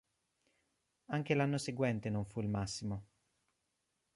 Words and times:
Anche 1.09 1.35
l'anno 1.35 1.59
seguente 1.59 2.09
non 2.09 2.25
fu 2.25 2.39
il 2.41 2.47
massimo. 2.47 3.05